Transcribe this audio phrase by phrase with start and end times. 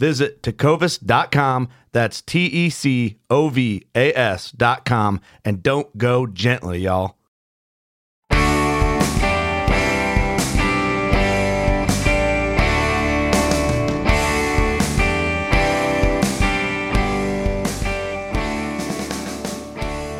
[0.00, 1.68] Visit tecovas.com.
[1.92, 5.20] That's T E C O V A S.com.
[5.44, 7.18] And don't go gently, y'all.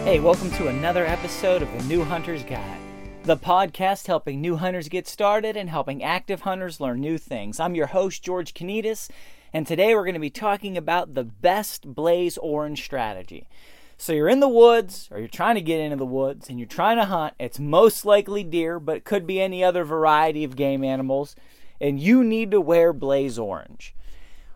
[0.04, 2.80] Hey, welcome to another episode of the New Hunter's Guide,
[3.22, 7.58] the podcast helping new hunters get started and helping active hunters learn new things.
[7.58, 9.08] I'm your host, George Kanitas,
[9.52, 13.48] and today we're going to be talking about the best blaze orange strategy.
[13.96, 16.66] So you're in the woods, or you're trying to get into the woods, and you're
[16.66, 17.34] trying to hunt.
[17.38, 21.36] It's most likely deer, but it could be any other variety of game animals,
[21.80, 23.94] and you need to wear blaze orange.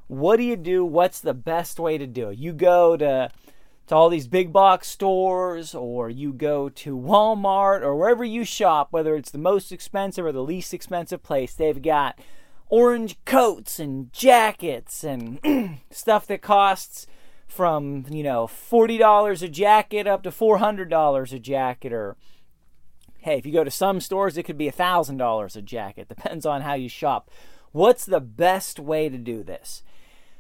[0.07, 0.85] What do you do?
[0.85, 2.39] What's the best way to do it?
[2.39, 3.31] You go to
[3.87, 8.89] to all these big box stores or you go to Walmart or wherever you shop,
[8.91, 12.19] whether it's the most expensive or the least expensive place, they've got
[12.69, 15.41] orange coats and jackets and
[15.91, 17.07] stuff that costs
[17.47, 22.17] from, you know, $40 a jacket up to $400 a jacket or
[23.19, 26.63] hey, if you go to some stores it could be $1000 a jacket, depends on
[26.63, 27.31] how you shop.
[27.73, 29.83] What's the best way to do this?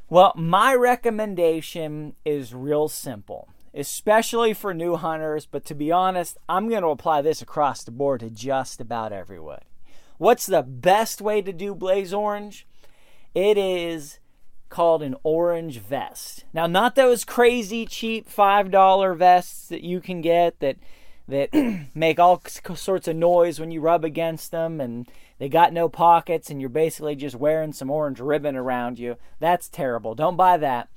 [0.09, 6.69] Well, my recommendation is real simple, especially for new hunters, but to be honest, I'm
[6.69, 9.63] going to apply this across the board to just about everyone.
[10.19, 12.67] What's the best way to do blaze orange?
[13.35, 14.21] It is
[14.69, 16.45] called an orange vest.
[16.53, 20.77] Now, not those crazy cheap $5 vests that you can get that
[21.27, 21.51] that
[21.95, 22.43] make all
[22.75, 25.09] sorts of noise when you rub against them and
[25.39, 29.17] they got no pockets and you're basically just wearing some orange ribbon around you.
[29.41, 30.15] That's terrible.
[30.15, 30.89] Don't buy that.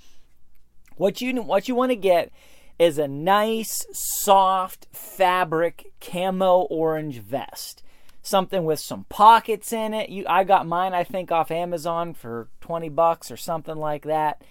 [0.95, 2.31] What you what you want to get
[2.79, 7.83] is a nice soft fabric camo orange vest.
[8.27, 10.09] Something with some pockets in it.
[10.09, 14.41] You I got mine I think off Amazon for 20 bucks or something like that.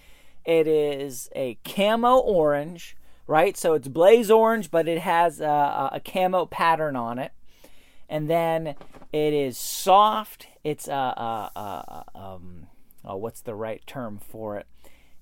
[0.45, 3.55] It is a camo orange, right?
[3.55, 7.31] So it's blaze orange but it has a, a camo pattern on it
[8.09, 8.73] and then
[9.13, 10.47] it is soft.
[10.63, 12.67] It's a, a, a, um,
[13.05, 14.65] oh, what's the right term for it?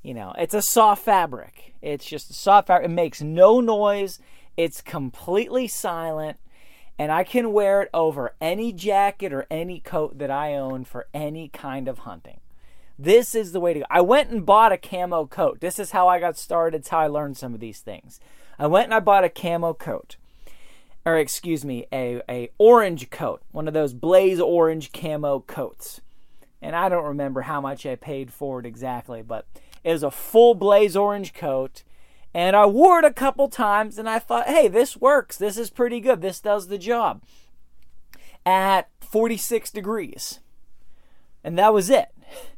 [0.01, 1.73] You know, it's a soft fabric.
[1.81, 2.89] It's just a soft fabric.
[2.89, 4.19] It makes no noise.
[4.55, 6.37] It's completely silent,
[6.97, 11.07] and I can wear it over any jacket or any coat that I own for
[11.13, 12.39] any kind of hunting.
[12.97, 13.85] This is the way to go.
[13.89, 15.59] I went and bought a camo coat.
[15.59, 16.79] This is how I got started.
[16.79, 18.19] It's how I learned some of these things.
[18.57, 20.15] I went and I bought a camo coat
[21.05, 26.01] or excuse me, a, a orange coat, one of those blaze orange camo coats.
[26.61, 29.45] And I don't remember how much I paid for it exactly, but
[29.83, 31.83] it was a full blaze orange coat.
[32.35, 35.37] And I wore it a couple times and I thought, hey, this works.
[35.37, 36.21] This is pretty good.
[36.21, 37.23] This does the job.
[38.45, 40.41] At 46 degrees.
[41.45, 42.09] And that was it.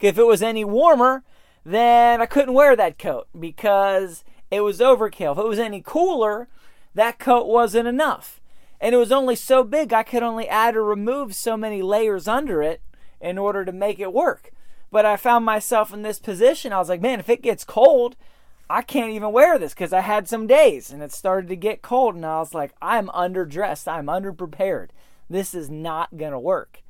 [0.00, 1.24] If it was any warmer,
[1.64, 5.32] then I couldn't wear that coat because it was overkill.
[5.32, 6.46] If it was any cooler,
[6.94, 8.38] that coat wasn't enough.
[8.82, 12.28] And it was only so big, I could only add or remove so many layers
[12.28, 12.82] under it
[13.18, 14.50] in order to make it work.
[14.90, 16.74] But I found myself in this position.
[16.74, 18.14] I was like, man, if it gets cold,
[18.68, 21.82] I can't even wear this because I had some days and it started to get
[21.82, 22.14] cold.
[22.14, 23.86] And I was like, I'm underdressed.
[23.86, 24.88] I'm underprepared.
[25.28, 26.82] This is not going to work.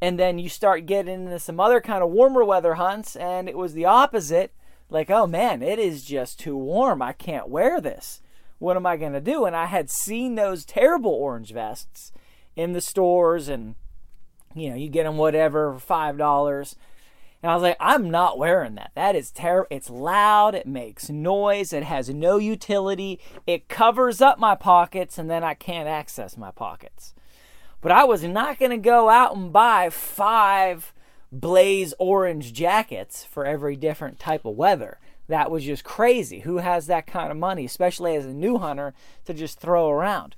[0.00, 3.56] And then you start getting into some other kind of warmer weather hunts, and it
[3.56, 4.52] was the opposite.
[4.90, 7.00] Like, oh man, it is just too warm.
[7.00, 8.20] I can't wear this.
[8.58, 9.44] What am I going to do?
[9.44, 12.12] And I had seen those terrible orange vests
[12.54, 13.74] in the stores, and
[14.54, 16.76] you know, you get them whatever for five dollars.
[17.46, 18.90] And I was like, I'm not wearing that.
[18.96, 19.68] That is terrible.
[19.70, 20.56] It's loud.
[20.56, 21.72] It makes noise.
[21.72, 23.20] It has no utility.
[23.46, 27.14] It covers up my pockets, and then I can't access my pockets.
[27.80, 30.92] But I was not going to go out and buy five
[31.30, 34.98] blaze orange jackets for every different type of weather.
[35.28, 36.40] That was just crazy.
[36.40, 38.92] Who has that kind of money, especially as a new hunter,
[39.24, 40.34] to just throw around?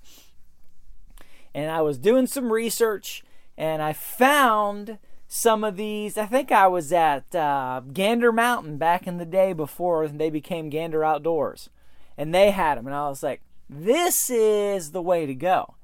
[1.55, 3.25] And I was doing some research
[3.57, 6.17] and I found some of these.
[6.17, 10.71] I think I was at uh, Gander Mountain back in the day before they became
[10.71, 11.69] Gander Outdoors.
[12.17, 12.87] And they had them.
[12.87, 15.75] And I was like, this is the way to go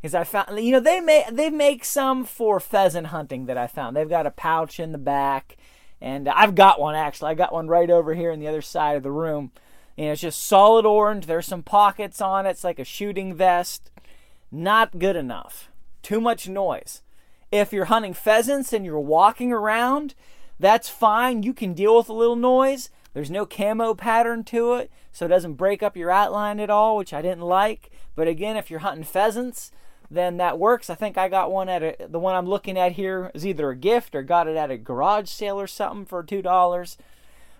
[0.00, 3.66] Because I found you know they make they make some for pheasant hunting that I
[3.66, 3.96] found.
[3.96, 5.56] They've got a pouch in the back,
[6.00, 7.32] and I've got one actually.
[7.32, 9.50] I got one right over here in the other side of the room.
[9.98, 11.26] And it's just solid orange.
[11.26, 12.50] There's some pockets on it.
[12.50, 13.90] It's like a shooting vest.
[14.52, 15.70] Not good enough.
[16.02, 17.02] Too much noise.
[17.50, 20.14] If you're hunting pheasants and you're walking around,
[20.58, 21.42] that's fine.
[21.42, 22.90] You can deal with a little noise.
[23.14, 26.96] There's no camo pattern to it, so it doesn't break up your outline at all,
[26.96, 27.90] which I didn't like.
[28.14, 29.72] But again, if you're hunting pheasants,
[30.10, 30.90] then that works.
[30.90, 33.70] I think I got one at a, the one I'm looking at here is either
[33.70, 36.96] a gift or got it at a garage sale or something for two dollars.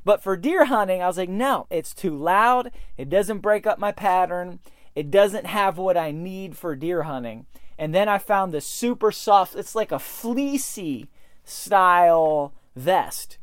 [0.05, 2.71] But for deer hunting, I was like, no, it's too loud.
[2.97, 4.61] It doesn't break up my pattern.
[4.95, 7.47] It doesn't have what I need for deer hunting.
[7.79, 11.09] And then I found this super soft, it's like a fleecy
[11.45, 13.39] style vest.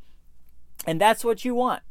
[0.85, 1.81] And that's what you want.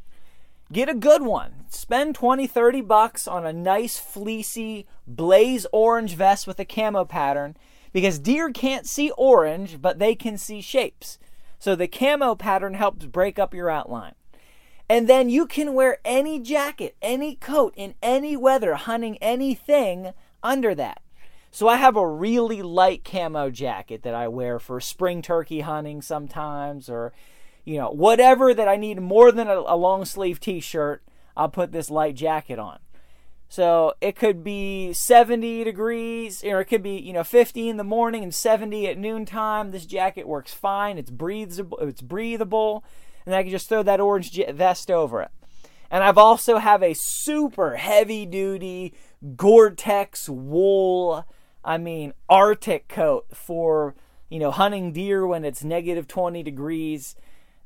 [0.72, 1.64] Get a good one.
[1.68, 7.56] Spend 20, 30 bucks on a nice fleecy blaze orange vest with a camo pattern
[7.92, 11.18] because deer can't see orange, but they can see shapes.
[11.58, 14.14] So the camo pattern helps break up your outline.
[14.88, 20.12] And then you can wear any jacket, any coat in any weather, hunting anything
[20.42, 21.00] under that.
[21.54, 26.02] So I have a really light camo jacket that I wear for spring turkey hunting
[26.02, 27.12] sometimes or
[27.64, 31.04] you know, whatever that I need more than a, a long sleeve t shirt,
[31.36, 32.80] I'll put this light jacket on.
[33.48, 37.84] So it could be 70 degrees, or it could be, you know, 50 in the
[37.84, 39.70] morning and 70 at noontime.
[39.70, 40.98] This jacket works fine.
[40.98, 41.78] It's breathable.
[41.82, 42.84] It's breathable,
[43.24, 45.30] and I can just throw that orange vest over it.
[45.88, 48.92] And I've also have a super heavy duty
[49.36, 51.24] Gore-Tex wool,
[51.64, 53.94] I mean Arctic coat for
[54.28, 57.16] you know hunting deer when it's negative 20 degrees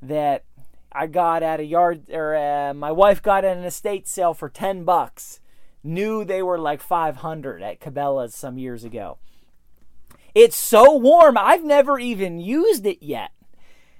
[0.00, 0.44] that
[0.92, 4.48] I got at a yard or uh, my wife got at an estate sale for
[4.48, 5.40] 10 bucks.
[5.84, 9.18] Knew they were like 500 at Cabela's some years ago.
[10.34, 11.36] It's so warm.
[11.38, 13.32] I've never even used it yet.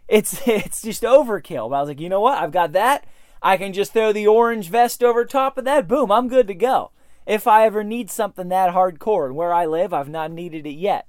[0.09, 1.71] It's it's just overkill.
[1.71, 2.39] But I was like, "You know what?
[2.39, 3.07] I've got that.
[3.41, 5.87] I can just throw the orange vest over top of that.
[5.87, 6.91] Boom, I'm good to go."
[7.29, 10.79] If I ever need something that hardcore, and where I live, I've not needed it
[10.79, 11.07] yet.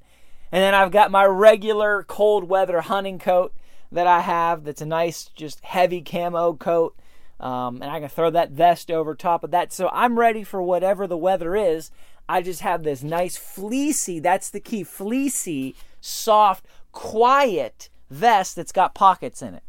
[0.51, 3.53] And then I've got my regular cold weather hunting coat
[3.89, 6.93] that I have that's a nice, just heavy camo coat.
[7.39, 9.71] Um, and I can throw that vest over top of that.
[9.71, 11.89] So I'm ready for whatever the weather is.
[12.27, 18.93] I just have this nice fleecy, that's the key, fleecy, soft, quiet vest that's got
[18.93, 19.63] pockets in it.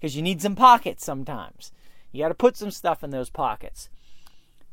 [0.00, 1.70] Because you need some pockets sometimes.
[2.12, 3.90] You got to put some stuff in those pockets.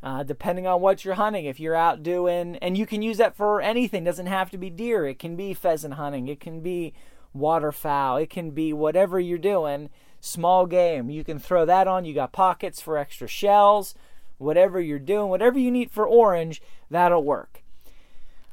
[0.01, 3.35] Uh, depending on what you're hunting, if you're out doing, and you can use that
[3.35, 6.93] for anything, doesn't have to be deer, it can be pheasant hunting, it can be
[7.33, 9.89] waterfowl, it can be whatever you're doing,
[10.21, 11.09] small game.
[11.09, 12.05] You can throw that on.
[12.05, 13.95] You got pockets for extra shells,
[14.37, 17.63] whatever you're doing, whatever you need for orange, that'll work.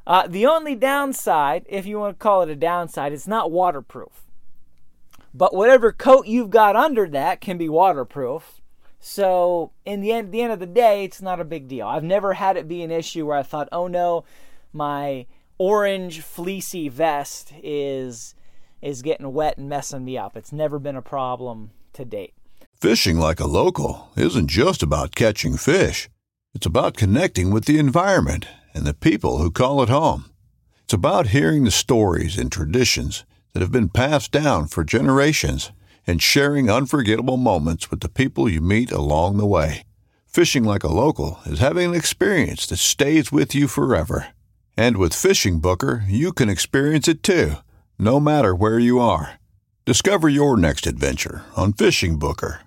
[0.05, 4.23] Uh, the only downside, if you want to call it a downside, it's not waterproof.
[5.33, 8.61] But whatever coat you've got under that can be waterproof.
[8.99, 11.87] So in the end, the end of the day, it's not a big deal.
[11.87, 14.23] I've never had it be an issue where I thought, oh no,
[14.73, 15.25] my
[15.57, 18.35] orange fleecy vest is
[18.81, 20.37] is getting wet and messing me up.
[20.37, 22.33] It's never been a problem to date.
[22.79, 26.09] Fishing like a local isn't just about catching fish.
[26.53, 30.25] It's about connecting with the environment and the people who call it home.
[30.83, 35.71] It's about hearing the stories and traditions that have been passed down for generations
[36.07, 39.83] and sharing unforgettable moments with the people you meet along the way.
[40.25, 44.29] Fishing like a local is having an experience that stays with you forever.
[44.75, 47.57] And with Fishing Booker, you can experience it too
[47.99, 49.39] no matter where you are.
[49.85, 52.61] Discover your next adventure on Fishing Booker.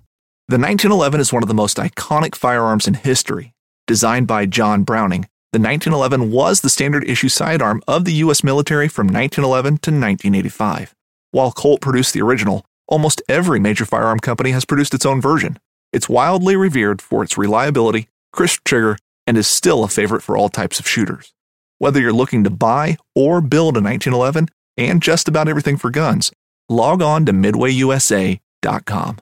[0.49, 3.55] The 1911 is one of the most iconic firearms in history.
[3.87, 8.43] Designed by John Browning, the 1911 was the standard issue sidearm of the U.S.
[8.43, 10.95] military from 1911 to 1985.
[11.31, 15.59] While Colt produced the original, almost every major firearm company has produced its own version.
[15.93, 20.49] It's wildly revered for its reliability, crisp trigger, and is still a favorite for all
[20.49, 21.33] types of shooters.
[21.79, 26.31] Whether you're looking to buy or build a 1911 and just about everything for guns,
[26.69, 29.19] log on to midwayusa.com.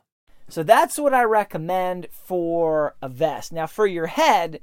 [0.48, 3.52] So that's what I recommend for a vest.
[3.52, 4.60] Now, for your head,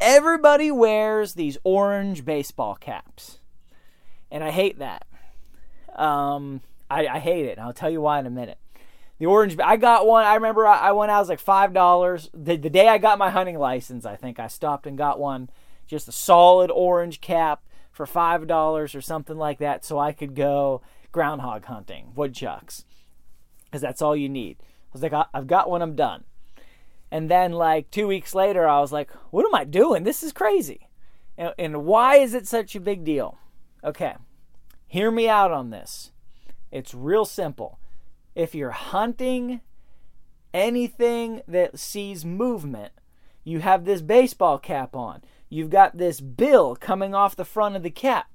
[0.00, 3.38] everybody wears these orange baseball caps.
[4.30, 5.06] And I hate that.
[5.94, 7.58] Um, I, I hate it.
[7.58, 8.58] And I'll tell you why in a minute.
[9.18, 10.24] The orange, I got one.
[10.24, 12.28] I remember I, I went out, it was like $5.
[12.34, 15.48] The, the day I got my hunting license, I think I stopped and got one,
[15.86, 20.82] just a solid orange cap for $5 or something like that so I could go
[21.12, 22.84] groundhog hunting, woodchucks.
[23.64, 24.58] Because that's all you need.
[24.60, 26.24] I was like, I've got one, I'm done.
[27.10, 30.04] And then, like, two weeks later, I was like, what am I doing?
[30.04, 30.88] This is crazy.
[31.38, 33.38] And, and why is it such a big deal?
[33.84, 34.14] Okay,
[34.86, 36.10] hear me out on this.
[36.76, 37.78] It's real simple.
[38.34, 39.62] If you're hunting
[40.52, 42.92] anything that sees movement,
[43.44, 45.22] you have this baseball cap on.
[45.48, 48.26] You've got this bill coming off the front of the cap.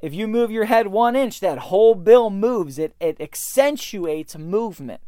[0.00, 2.78] If you move your head one inch, that whole bill moves.
[2.78, 5.00] It, it accentuates movement.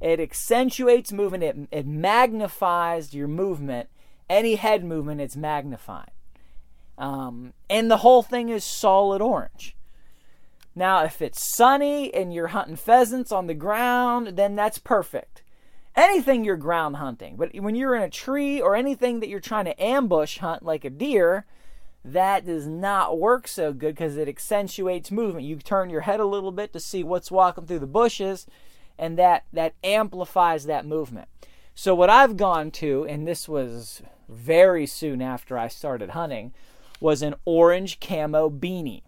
[0.00, 1.42] It accentuates movement.
[1.42, 3.88] It, it magnifies your movement.
[4.28, 6.12] Any head movement, it's magnified.
[6.96, 9.74] Um, and the whole thing is solid orange.
[10.80, 15.42] Now, if it's sunny and you're hunting pheasants on the ground, then that's perfect.
[15.94, 19.66] Anything you're ground hunting, but when you're in a tree or anything that you're trying
[19.66, 21.44] to ambush hunt like a deer,
[22.02, 25.44] that does not work so good because it accentuates movement.
[25.44, 28.46] You turn your head a little bit to see what's walking through the bushes,
[28.98, 31.28] and that that amplifies that movement.
[31.74, 36.54] So what I've gone to, and this was very soon after I started hunting,
[37.00, 39.02] was an orange camo beanie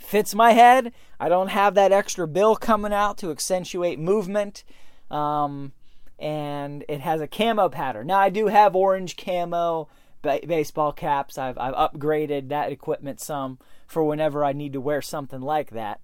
[0.00, 0.92] fits my head.
[1.20, 4.64] I don't have that extra bill coming out to accentuate movement.
[5.10, 5.72] Um,
[6.18, 8.06] and it has a camo pattern.
[8.06, 9.88] Now, I do have orange camo
[10.22, 11.36] ba- baseball caps.
[11.36, 16.00] I've, I've upgraded that equipment some for whenever I need to wear something like that.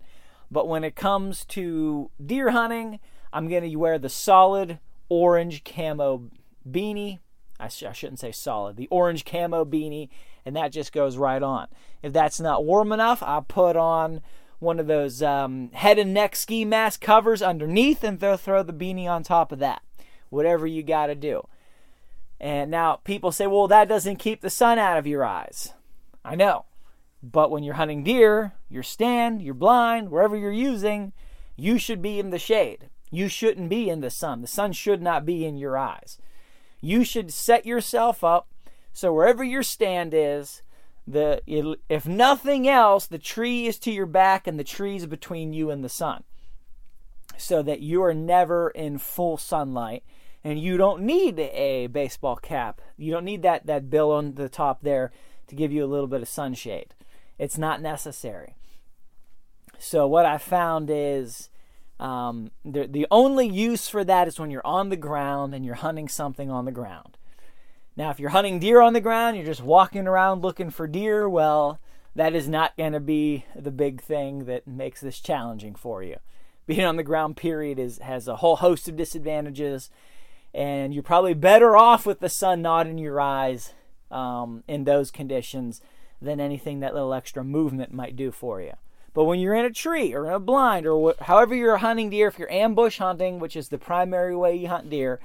[0.51, 3.01] But when it comes to deer hunting,
[3.33, 4.79] I'm going to wear the solid
[5.09, 6.31] orange camo
[6.69, 7.21] beanie.
[7.61, 10.09] I, sh- I shouldn't say solid, the orange camo beanie
[10.49, 11.69] and that just goes right on.
[12.03, 14.23] If that's not warm enough, I'll put on
[14.61, 18.73] one of those um, head and neck ski mask covers underneath and throw, throw the
[18.73, 19.83] beanie on top of that.
[20.31, 21.47] Whatever you got to do.
[22.41, 25.75] And now people say, well, that doesn't keep the sun out of your eyes.
[26.25, 26.65] I know.
[27.23, 31.13] But when you're hunting deer, your stand, your blind, wherever you're using,
[31.57, 32.89] you should be in the shade.
[33.11, 34.41] You shouldn't be in the sun.
[34.41, 36.19] The sun should not be in your eyes.
[36.81, 38.47] You should set yourself up
[38.99, 40.63] so wherever your stand is,
[41.07, 45.53] the if nothing else, the tree is to your back and the tree is between
[45.53, 46.25] you and the sun.
[47.37, 50.03] So that you are never in full sunlight
[50.43, 52.81] and you don't need a baseball cap.
[52.97, 55.13] You don't need that that bill on the top there
[55.47, 56.97] to give you a little bit of sunshade.
[57.39, 58.57] It's not necessary.
[59.79, 61.51] So what I found is
[62.01, 65.77] um, the the only use for that is when you're on the ground and you're
[65.77, 67.18] hunting something on the ground.
[67.99, 71.29] Now, if you're hunting deer on the ground, you're just walking around looking for deer,
[71.29, 71.81] well,
[72.15, 76.19] that is not going to be the big thing that makes this challenging for you.
[76.69, 79.91] Being on the ground, period, is has a whole host of disadvantages,
[80.55, 83.73] and you're probably better off with the sun not in your eyes
[84.13, 85.81] um, in those conditions
[86.23, 88.75] than anything that little extra movement might do for you.
[89.13, 92.11] But when you're in a tree or in a blind or wh- however you're hunting
[92.11, 95.19] deer, if you're ambush hunting, which is the primary way you hunt deer,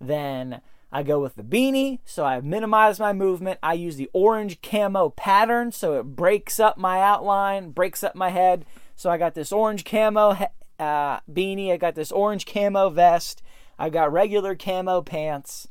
[0.00, 3.58] then I go with the beanie, so I minimize my movement.
[3.62, 8.30] I use the orange camo pattern, so it breaks up my outline, breaks up my
[8.30, 8.64] head.
[8.96, 10.36] So I got this orange camo
[10.78, 13.42] uh, beanie, I got this orange camo vest,
[13.78, 15.68] I've got regular camo pants,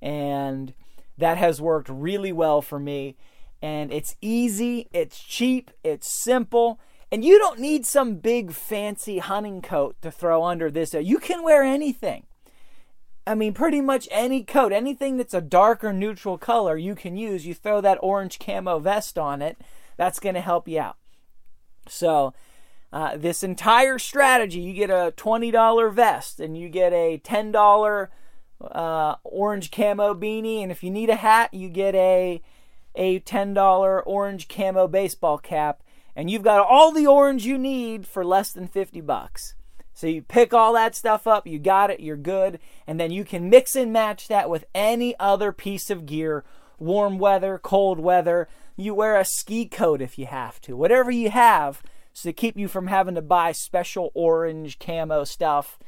[0.00, 0.72] and
[1.18, 3.16] that has worked really well for me.
[3.62, 6.80] And it's easy, it's cheap, it's simple,
[7.12, 10.94] and you don't need some big fancy hunting coat to throw under this.
[10.94, 12.26] You can wear anything.
[13.30, 17.16] I mean, pretty much any coat, anything that's a dark or neutral color, you can
[17.16, 17.46] use.
[17.46, 19.56] You throw that orange camo vest on it,
[19.96, 20.96] that's going to help you out.
[21.86, 22.34] So,
[22.92, 28.08] uh, this entire strategy, you get a $20 vest and you get a $10
[28.62, 32.42] uh, orange camo beanie, and if you need a hat, you get a
[32.96, 35.84] a $10 orange camo baseball cap,
[36.16, 39.54] and you've got all the orange you need for less than 50 bucks.
[40.00, 43.22] So you pick all that stuff up, you got it, you're good, and then you
[43.22, 46.42] can mix and match that with any other piece of gear
[46.78, 48.48] warm weather, cold weather.
[48.76, 50.74] You wear a ski coat if you have to.
[50.74, 51.82] Whatever you have,
[52.14, 55.78] So to keep you from having to buy special orange camo stuff,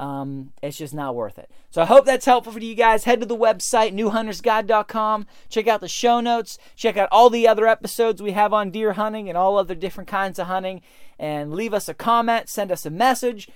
[0.00, 1.50] um, it's just not worth it.
[1.70, 3.04] So I hope that's helpful for you guys.
[3.04, 5.26] Head to the website, newhuntersguide.com.
[5.50, 6.58] Check out the show notes.
[6.74, 10.08] Check out all the other episodes we have on deer hunting and all other different
[10.08, 10.80] kinds of hunting.
[11.18, 13.50] And leave us a comment, send us a message,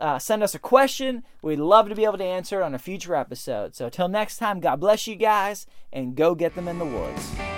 [0.00, 1.24] uh, send us a question.
[1.42, 3.74] We'd love to be able to answer it on a future episode.
[3.74, 7.49] So until next time, God bless you guys and go get them in the woods.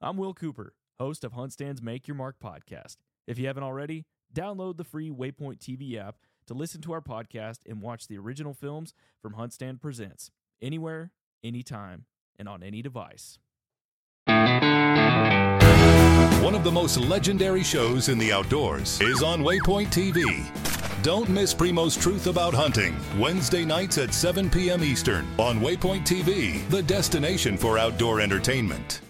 [0.00, 2.96] I'm Will Cooper, host of HuntStand's Make Your Mark podcast.
[3.26, 6.16] If you haven't already, download the free Waypoint TV app
[6.48, 11.12] to listen to our podcast and watch the original films from HuntStand Presents anywhere,
[11.42, 12.04] anytime,
[12.38, 13.38] and on any device.
[14.26, 14.36] One
[16.54, 20.44] of the most legendary shows in the outdoors is on Waypoint TV.
[21.02, 24.84] Don't miss Primo's Truth About Hunting, Wednesday nights at 7 p.m.
[24.84, 29.00] Eastern on Waypoint TV, the destination for outdoor entertainment.